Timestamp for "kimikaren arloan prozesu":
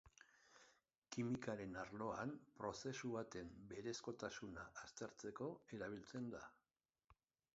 1.15-3.11